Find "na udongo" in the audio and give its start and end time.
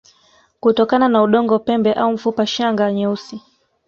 1.09-1.59